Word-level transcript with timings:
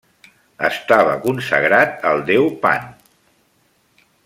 Estava 0.69 1.11
consagrat 1.25 2.09
al 2.13 2.25
deu 2.31 2.51
Pan. 2.65 2.89